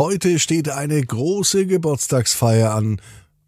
[0.00, 3.02] Heute steht eine große Geburtstagsfeier an,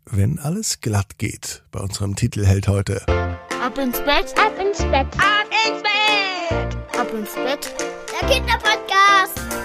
[0.05, 1.63] wenn alles glatt geht.
[1.73, 3.01] Bei unserem Titelheld heute.
[3.09, 7.75] Ab ins Bett, ab ins Bett, ab ins Bett, ab ins Bett.
[8.21, 9.62] Der Kinderpodcast.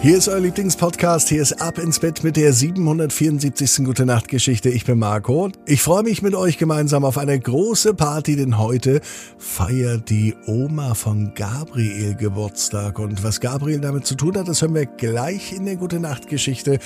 [0.00, 1.28] Hier ist euer Lieblingspodcast.
[1.28, 3.84] Hier ist Ab ins Bett mit der 774.
[3.84, 4.68] Gute Nacht Geschichte.
[4.68, 5.50] Ich bin Marco.
[5.66, 9.00] Ich freue mich mit euch gemeinsam auf eine große Party, denn heute
[9.38, 13.00] feiert die Oma von Gabriel Geburtstag.
[13.00, 16.28] Und was Gabriel damit zu tun hat, das hören wir gleich in der Gute Nacht
[16.28, 16.78] Geschichte.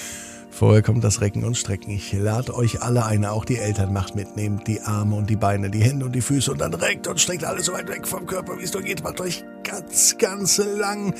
[0.50, 1.90] Vorher kommt das Recken und Strecken.
[1.90, 4.36] Ich lade euch alle ein, auch die Eltern macht mit.
[4.36, 7.20] Nehmt die Arme und die Beine, die Hände und die Füße und dann reckt und
[7.20, 9.02] streckt alles so weit weg vom Körper, wie es nur geht.
[9.04, 11.14] Macht euch ganz, ganz lang.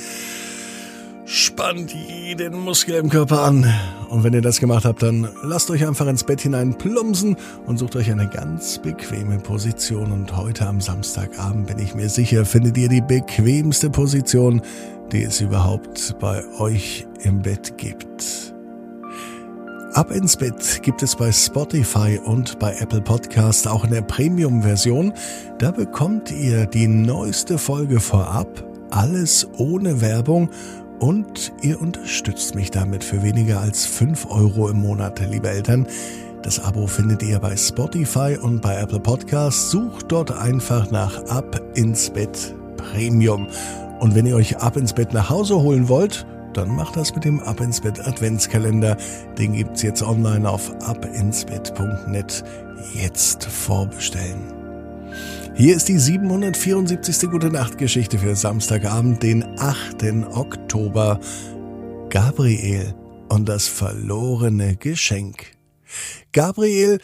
[1.25, 3.65] Spannt jeden Muskel im Körper an.
[4.09, 7.79] Und wenn ihr das gemacht habt, dann lasst euch einfach ins Bett hinein plumpsen und
[7.79, 10.11] sucht euch eine ganz bequeme Position.
[10.11, 14.61] Und heute am Samstagabend bin ich mir sicher, findet ihr die bequemste Position,
[15.13, 18.53] die es überhaupt bei euch im Bett gibt.
[19.93, 25.13] Ab ins Bett gibt es bei Spotify und bei Apple Podcast auch in der Premium-Version.
[25.59, 30.49] Da bekommt ihr die neueste Folge vorab, alles ohne Werbung
[31.03, 35.85] und ihr unterstützt mich damit für weniger als 5 Euro im Monat, liebe Eltern.
[36.43, 39.69] Das Abo findet ihr bei Spotify und bei Apple Podcasts.
[39.69, 43.49] Sucht dort einfach nach Ab ins Bett Premium.
[43.99, 47.25] Und wenn ihr euch Ab ins Bett nach Hause holen wollt, dann macht das mit
[47.25, 48.95] dem Ab ins Bett Adventskalender.
[49.37, 52.45] Den gibt's jetzt online auf abinsbett.net.
[52.93, 54.62] Jetzt vorbestellen.
[55.55, 57.29] Hier ist die 774.
[57.29, 60.03] Gute Nacht Geschichte für Samstagabend, den 8.
[60.31, 61.19] Oktober.
[62.09, 62.95] Gabriel
[63.29, 65.55] und das verlorene Geschenk.
[66.31, 66.99] Gabriel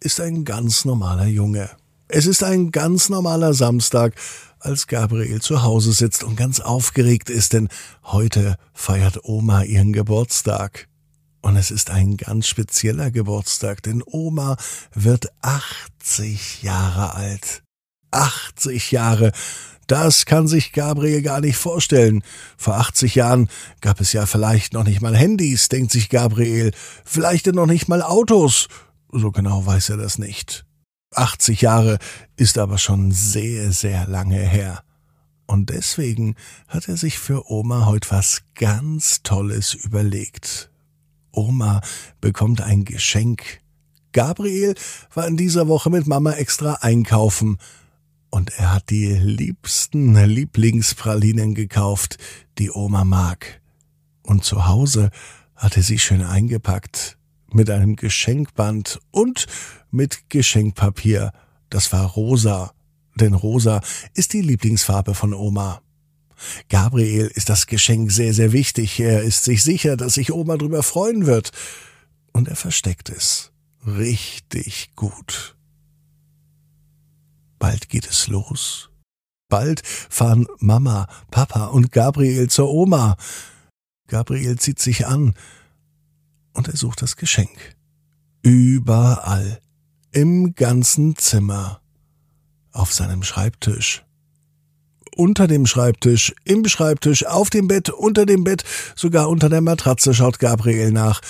[0.00, 1.70] ist ein ganz normaler Junge.
[2.08, 4.14] Es ist ein ganz normaler Samstag,
[4.60, 7.68] als Gabriel zu Hause sitzt und ganz aufgeregt ist, denn
[8.02, 10.88] heute feiert Oma ihren Geburtstag.
[11.40, 14.58] Und es ist ein ganz spezieller Geburtstag, denn Oma
[14.92, 17.63] wird 80 Jahre alt.
[18.14, 19.32] 80 Jahre.
[19.86, 22.22] Das kann sich Gabriel gar nicht vorstellen.
[22.56, 23.48] Vor 80 Jahren
[23.80, 26.72] gab es ja vielleicht noch nicht mal Handys, denkt sich Gabriel.
[27.04, 28.68] Vielleicht noch nicht mal Autos.
[29.12, 30.64] So genau weiß er das nicht.
[31.14, 31.98] 80 Jahre
[32.36, 34.82] ist aber schon sehr, sehr lange her.
[35.46, 36.34] Und deswegen
[36.68, 40.70] hat er sich für Oma heute was ganz Tolles überlegt.
[41.32, 41.82] Oma
[42.20, 43.60] bekommt ein Geschenk.
[44.12, 44.74] Gabriel
[45.12, 47.58] war in dieser Woche mit Mama extra einkaufen
[48.34, 52.18] und er hat die liebsten Lieblingspralinen gekauft,
[52.58, 53.60] die Oma mag.
[54.24, 55.10] Und zu Hause
[55.54, 57.16] hat er sie schön eingepackt
[57.52, 59.46] mit einem Geschenkband und
[59.92, 61.30] mit Geschenkpapier.
[61.70, 62.72] Das war rosa,
[63.14, 63.80] denn rosa
[64.14, 65.80] ist die Lieblingsfarbe von Oma.
[66.68, 68.98] Gabriel ist das Geschenk sehr, sehr wichtig.
[68.98, 71.52] Er ist sich sicher, dass sich Oma drüber freuen wird.
[72.32, 73.52] Und er versteckt es.
[73.86, 75.53] Richtig gut.
[77.94, 78.90] Geht es los.
[79.48, 83.16] Bald fahren Mama, Papa und Gabriel zur Oma.
[84.08, 85.34] Gabriel zieht sich an
[86.54, 87.76] und er sucht das Geschenk.
[88.42, 89.60] Überall.
[90.10, 91.82] Im ganzen Zimmer.
[92.72, 94.04] Auf seinem Schreibtisch.
[95.14, 98.64] Unter dem Schreibtisch, im Schreibtisch, auf dem Bett, unter dem Bett,
[98.96, 101.20] sogar unter der Matratze schaut Gabriel nach.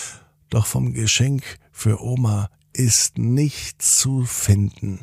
[0.48, 1.42] Doch vom Geschenk
[1.72, 5.00] für Oma ist nichts zu finden.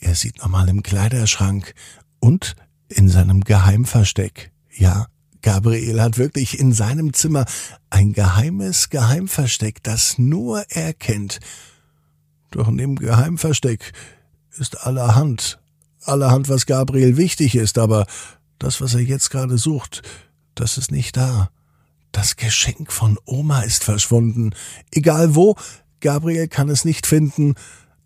[0.00, 1.74] Er sieht nochmal im Kleiderschrank
[2.20, 2.56] und
[2.88, 4.50] in seinem Geheimversteck.
[4.76, 5.06] Ja,
[5.42, 7.44] Gabriel hat wirklich in seinem Zimmer
[7.90, 11.40] ein geheimes Geheimversteck, das nur er kennt.
[12.50, 13.92] Doch in dem Geheimversteck
[14.58, 15.60] ist allerhand,
[16.02, 18.06] allerhand, was Gabriel wichtig ist, aber
[18.58, 20.02] das, was er jetzt gerade sucht,
[20.54, 21.50] das ist nicht da.
[22.10, 24.54] Das Geschenk von Oma ist verschwunden.
[24.90, 25.56] Egal wo,
[26.00, 27.54] Gabriel kann es nicht finden,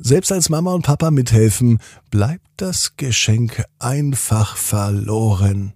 [0.03, 1.79] selbst als Mama und Papa mithelfen,
[2.11, 5.73] bleibt das Geschenk einfach verloren.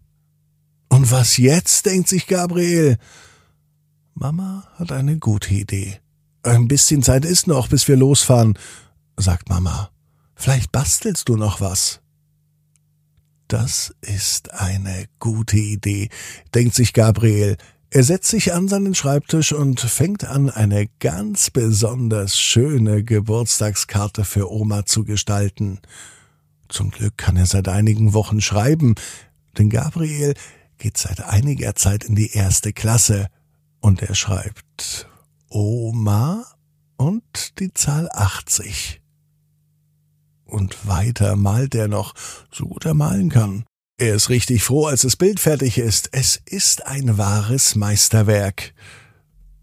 [0.88, 2.98] Und was jetzt, denkt sich Gabriel.
[4.14, 6.00] Mama hat eine gute Idee.
[6.42, 8.58] Ein bisschen Zeit ist noch, bis wir losfahren,
[9.16, 9.90] sagt Mama.
[10.34, 12.00] Vielleicht bastelst du noch was.
[13.48, 16.08] Das ist eine gute Idee,
[16.54, 17.56] denkt sich Gabriel.
[17.90, 24.50] Er setzt sich an seinen Schreibtisch und fängt an, eine ganz besonders schöne Geburtstagskarte für
[24.50, 25.80] Oma zu gestalten.
[26.68, 28.96] Zum Glück kann er seit einigen Wochen schreiben,
[29.56, 30.34] denn Gabriel
[30.78, 33.28] geht seit einiger Zeit in die erste Klasse
[33.80, 35.08] und er schreibt
[35.48, 36.44] Oma
[36.96, 39.00] und die Zahl 80.
[40.44, 42.14] Und weiter malt er noch,
[42.50, 43.64] so gut er malen kann.
[43.98, 46.10] Er ist richtig froh, als das Bild fertig ist.
[46.12, 48.74] Es ist ein wahres Meisterwerk.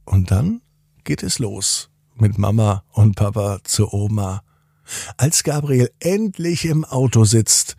[0.06, 0.62] Und dann
[1.04, 4.42] geht es los mit Mama und Papa zu Oma.
[5.18, 7.78] Als Gabriel endlich im Auto sitzt,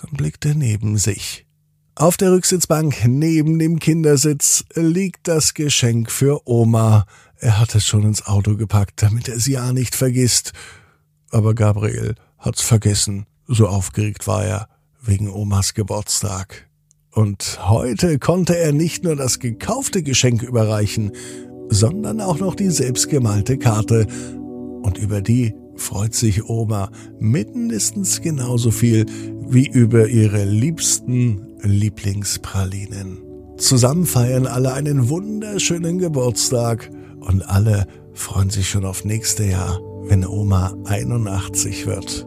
[0.00, 1.44] dann blickt er neben sich.
[1.96, 7.04] Auf der Rücksitzbank neben dem Kindersitz liegt das Geschenk für Oma.
[7.38, 10.52] Er hat es schon ins Auto gepackt, damit er es ja nicht vergisst.
[11.30, 16.68] Aber Gabriel hat's vergessen, so aufgeregt war er wegen Omas Geburtstag.
[17.12, 21.12] Und heute konnte er nicht nur das gekaufte Geschenk überreichen,
[21.68, 24.06] sondern auch noch die selbstgemalte Karte.
[24.82, 29.06] Und über die freut sich Oma mindestens genauso viel
[29.48, 33.18] wie über ihre liebsten Lieblingspralinen.
[33.56, 36.90] Zusammen feiern alle einen wunderschönen Geburtstag
[37.20, 42.26] und alle freuen sich schon auf nächste Jahr, wenn Oma 81 wird.